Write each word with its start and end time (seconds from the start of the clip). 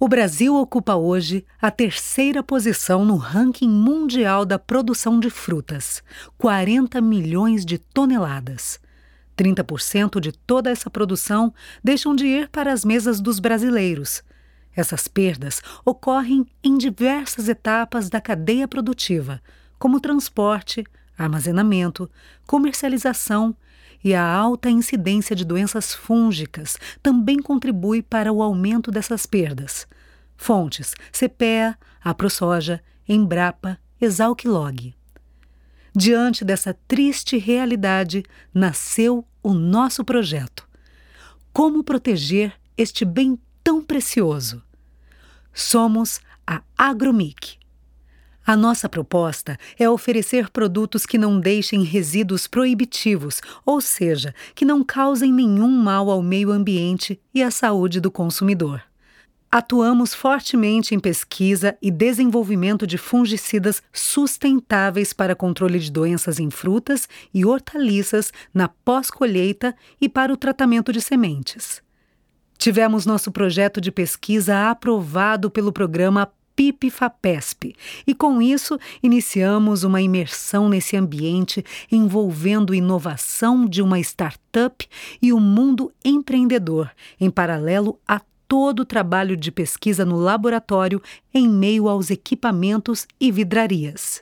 O 0.00 0.06
Brasil 0.06 0.54
ocupa 0.54 0.94
hoje 0.94 1.44
a 1.60 1.72
terceira 1.72 2.40
posição 2.40 3.04
no 3.04 3.16
ranking 3.16 3.68
mundial 3.68 4.46
da 4.46 4.56
produção 4.56 5.18
de 5.18 5.28
frutas, 5.28 6.04
40 6.36 7.00
milhões 7.00 7.66
de 7.66 7.78
toneladas. 7.78 8.78
30% 9.36 10.20
de 10.20 10.30
toda 10.30 10.70
essa 10.70 10.88
produção 10.88 11.52
deixam 11.82 12.14
de 12.14 12.26
ir 12.26 12.48
para 12.48 12.72
as 12.72 12.84
mesas 12.84 13.20
dos 13.20 13.40
brasileiros. 13.40 14.22
Essas 14.72 15.08
perdas 15.08 15.60
ocorrem 15.84 16.46
em 16.62 16.78
diversas 16.78 17.48
etapas 17.48 18.08
da 18.08 18.20
cadeia 18.20 18.68
produtiva, 18.68 19.42
como 19.80 19.98
transporte, 19.98 20.84
armazenamento, 21.18 22.08
comercialização 22.46 23.52
e 24.02 24.14
a 24.14 24.24
alta 24.24 24.70
incidência 24.70 25.34
de 25.34 25.44
doenças 25.44 25.92
fúngicas 25.94 26.76
também 27.02 27.40
contribui 27.40 28.02
para 28.02 28.32
o 28.32 28.42
aumento 28.42 28.90
dessas 28.90 29.26
perdas. 29.26 29.86
Fontes: 30.36 30.94
CPEA, 31.12 31.76
AproSoja, 32.02 32.82
Embrapa, 33.08 33.78
Exalquilog. 34.00 34.94
Diante 35.94 36.44
dessa 36.44 36.76
triste 36.86 37.36
realidade, 37.36 38.22
nasceu 38.54 39.26
o 39.42 39.52
nosso 39.52 40.04
projeto. 40.04 40.68
Como 41.52 41.82
proteger 41.82 42.52
este 42.76 43.04
bem 43.04 43.38
tão 43.64 43.82
precioso? 43.82 44.62
Somos 45.52 46.20
a 46.46 46.62
Agromic 46.76 47.57
a 48.48 48.56
nossa 48.56 48.88
proposta 48.88 49.58
é 49.78 49.90
oferecer 49.90 50.48
produtos 50.48 51.04
que 51.04 51.18
não 51.18 51.38
deixem 51.38 51.82
resíduos 51.82 52.46
proibitivos, 52.46 53.42
ou 53.62 53.78
seja, 53.78 54.34
que 54.54 54.64
não 54.64 54.82
causem 54.82 55.30
nenhum 55.30 55.68
mal 55.68 56.10
ao 56.10 56.22
meio 56.22 56.50
ambiente 56.50 57.20
e 57.34 57.42
à 57.42 57.50
saúde 57.50 58.00
do 58.00 58.10
consumidor. 58.10 58.80
Atuamos 59.52 60.14
fortemente 60.14 60.94
em 60.94 60.98
pesquisa 60.98 61.76
e 61.82 61.90
desenvolvimento 61.90 62.86
de 62.86 62.96
fungicidas 62.96 63.82
sustentáveis 63.92 65.12
para 65.12 65.36
controle 65.36 65.78
de 65.78 65.92
doenças 65.92 66.40
em 66.40 66.48
frutas 66.48 67.06
e 67.34 67.44
hortaliças 67.44 68.32
na 68.54 68.66
pós-colheita 68.66 69.76
e 70.00 70.08
para 70.08 70.32
o 70.32 70.38
tratamento 70.38 70.90
de 70.90 71.02
sementes. 71.02 71.82
Tivemos 72.56 73.04
nosso 73.04 73.30
projeto 73.30 73.78
de 73.78 73.92
pesquisa 73.92 74.70
aprovado 74.70 75.50
pelo 75.50 75.70
programa 75.70 76.32
PIP-FAPESP. 76.58 77.76
E 78.04 78.12
com 78.12 78.42
isso, 78.42 78.80
iniciamos 79.00 79.84
uma 79.84 80.02
imersão 80.02 80.68
nesse 80.68 80.96
ambiente 80.96 81.64
envolvendo 81.88 82.74
inovação 82.74 83.64
de 83.64 83.80
uma 83.80 84.00
startup 84.00 84.84
e 85.22 85.32
o 85.32 85.38
mundo 85.38 85.92
empreendedor, 86.04 86.90
em 87.20 87.30
paralelo 87.30 87.96
a 88.08 88.20
todo 88.48 88.80
o 88.80 88.84
trabalho 88.84 89.36
de 89.36 89.52
pesquisa 89.52 90.04
no 90.04 90.16
laboratório 90.16 91.00
em 91.32 91.48
meio 91.48 91.88
aos 91.88 92.10
equipamentos 92.10 93.06
e 93.20 93.30
vidrarias. 93.30 94.20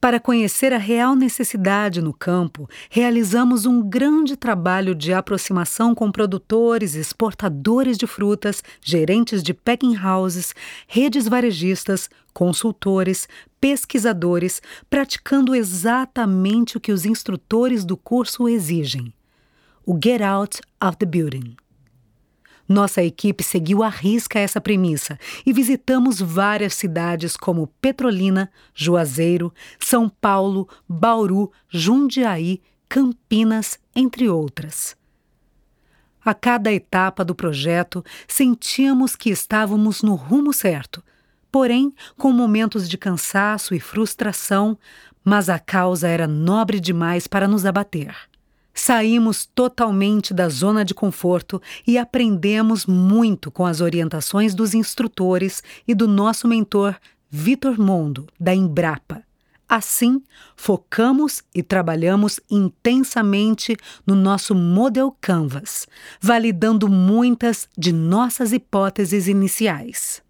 Para 0.00 0.18
conhecer 0.18 0.72
a 0.72 0.78
real 0.78 1.14
necessidade 1.14 2.00
no 2.00 2.14
campo, 2.14 2.66
realizamos 2.88 3.66
um 3.66 3.82
grande 3.82 4.34
trabalho 4.34 4.94
de 4.94 5.12
aproximação 5.12 5.94
com 5.94 6.10
produtores, 6.10 6.94
exportadores 6.94 7.98
de 7.98 8.06
frutas, 8.06 8.64
gerentes 8.80 9.42
de 9.42 9.52
packing 9.52 9.98
houses, 9.98 10.54
redes 10.88 11.28
varejistas, 11.28 12.08
consultores, 12.32 13.28
pesquisadores, 13.60 14.62
praticando 14.88 15.54
exatamente 15.54 16.78
o 16.78 16.80
que 16.80 16.92
os 16.92 17.04
instrutores 17.04 17.84
do 17.84 17.94
curso 17.94 18.48
exigem: 18.48 19.12
o 19.84 19.98
Get 20.02 20.22
Out 20.22 20.62
of 20.82 20.96
the 20.96 21.04
Building. 21.04 21.56
Nossa 22.70 23.02
equipe 23.02 23.42
seguiu 23.42 23.82
à 23.82 23.88
risca 23.88 24.38
essa 24.38 24.60
premissa 24.60 25.18
e 25.44 25.52
visitamos 25.52 26.20
várias 26.20 26.72
cidades 26.72 27.36
como 27.36 27.66
Petrolina, 27.80 28.48
Juazeiro, 28.72 29.52
São 29.80 30.08
Paulo, 30.08 30.68
Bauru, 30.88 31.50
Jundiaí, 31.68 32.62
Campinas, 32.88 33.76
entre 33.92 34.28
outras. 34.28 34.96
A 36.24 36.32
cada 36.32 36.72
etapa 36.72 37.24
do 37.24 37.34
projeto, 37.34 38.04
sentíamos 38.28 39.16
que 39.16 39.30
estávamos 39.30 40.00
no 40.00 40.14
rumo 40.14 40.52
certo, 40.52 41.02
porém 41.50 41.92
com 42.16 42.32
momentos 42.32 42.88
de 42.88 42.96
cansaço 42.96 43.74
e 43.74 43.80
frustração, 43.80 44.78
mas 45.24 45.48
a 45.48 45.58
causa 45.58 46.06
era 46.06 46.28
nobre 46.28 46.78
demais 46.78 47.26
para 47.26 47.48
nos 47.48 47.66
abater. 47.66 48.29
Saímos 48.72 49.46
totalmente 49.46 50.32
da 50.32 50.48
zona 50.48 50.84
de 50.84 50.94
conforto 50.94 51.60
e 51.86 51.98
aprendemos 51.98 52.86
muito 52.86 53.50
com 53.50 53.66
as 53.66 53.80
orientações 53.80 54.54
dos 54.54 54.74
instrutores 54.74 55.62
e 55.86 55.94
do 55.94 56.06
nosso 56.06 56.46
mentor 56.46 56.96
Vitor 57.28 57.78
Mondo, 57.78 58.26
da 58.38 58.54
Embrapa. 58.54 59.22
Assim, 59.68 60.20
focamos 60.56 61.44
e 61.54 61.62
trabalhamos 61.62 62.40
intensamente 62.50 63.76
no 64.04 64.16
nosso 64.16 64.52
Model 64.52 65.16
Canvas, 65.20 65.86
validando 66.20 66.88
muitas 66.88 67.68
de 67.78 67.92
nossas 67.92 68.52
hipóteses 68.52 69.28
iniciais. 69.28 70.22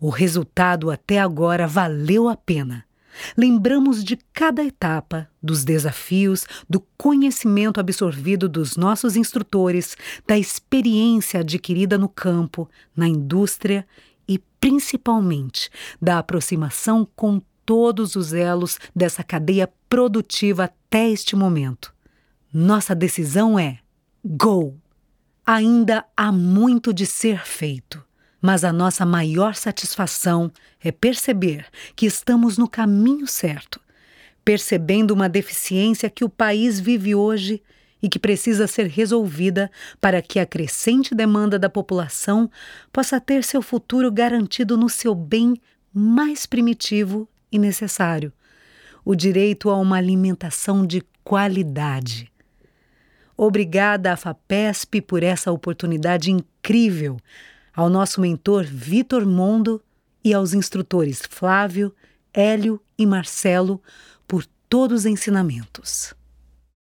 O 0.00 0.08
resultado 0.08 0.90
até 0.90 1.20
agora 1.20 1.66
valeu 1.66 2.30
a 2.30 2.36
pena. 2.36 2.86
Lembramos 3.36 4.02
de 4.02 4.18
cada 4.32 4.64
etapa, 4.64 5.28
dos 5.42 5.64
desafios, 5.64 6.46
do 6.68 6.80
conhecimento 6.96 7.80
absorvido 7.80 8.48
dos 8.48 8.76
nossos 8.76 9.16
instrutores, 9.16 9.96
da 10.26 10.38
experiência 10.38 11.40
adquirida 11.40 11.98
no 11.98 12.08
campo, 12.08 12.68
na 12.96 13.08
indústria 13.08 13.86
e, 14.26 14.38
principalmente, 14.60 15.70
da 16.00 16.18
aproximação 16.18 17.06
com 17.16 17.40
todos 17.64 18.16
os 18.16 18.32
elos 18.32 18.78
dessa 18.94 19.22
cadeia 19.22 19.70
produtiva 19.88 20.64
até 20.64 21.08
este 21.08 21.36
momento. 21.36 21.94
Nossa 22.52 22.94
decisão 22.94 23.58
é: 23.58 23.78
go! 24.24 24.76
Ainda 25.44 26.04
há 26.16 26.30
muito 26.30 26.92
de 26.94 27.04
ser 27.04 27.44
feito 27.44 28.04
mas 28.42 28.64
a 28.64 28.72
nossa 28.72 29.06
maior 29.06 29.54
satisfação 29.54 30.50
é 30.82 30.90
perceber 30.90 31.64
que 31.94 32.04
estamos 32.04 32.58
no 32.58 32.68
caminho 32.68 33.26
certo, 33.28 33.80
percebendo 34.44 35.12
uma 35.12 35.28
deficiência 35.28 36.10
que 36.10 36.24
o 36.24 36.28
país 36.28 36.80
vive 36.80 37.14
hoje 37.14 37.62
e 38.02 38.08
que 38.08 38.18
precisa 38.18 38.66
ser 38.66 38.88
resolvida 38.88 39.70
para 40.00 40.20
que 40.20 40.40
a 40.40 40.44
crescente 40.44 41.14
demanda 41.14 41.56
da 41.56 41.70
população 41.70 42.50
possa 42.92 43.20
ter 43.20 43.44
seu 43.44 43.62
futuro 43.62 44.10
garantido 44.10 44.76
no 44.76 44.88
seu 44.88 45.14
bem 45.14 45.54
mais 45.94 46.44
primitivo 46.44 47.28
e 47.52 47.60
necessário: 47.60 48.32
o 49.04 49.14
direito 49.14 49.70
a 49.70 49.78
uma 49.78 49.98
alimentação 49.98 50.84
de 50.84 51.00
qualidade. 51.22 52.32
Obrigada 53.36 54.12
à 54.12 54.16
FAPESP 54.16 55.00
por 55.00 55.22
essa 55.22 55.52
oportunidade 55.52 56.32
incrível 56.32 57.18
ao 57.74 57.88
nosso 57.88 58.20
mentor 58.20 58.64
Vitor 58.64 59.26
Mondo 59.26 59.82
e 60.24 60.32
aos 60.32 60.54
instrutores 60.54 61.22
Flávio, 61.28 61.94
Hélio 62.32 62.80
e 62.96 63.06
Marcelo 63.06 63.82
por 64.26 64.46
todos 64.68 65.00
os 65.00 65.06
ensinamentos. 65.06 66.14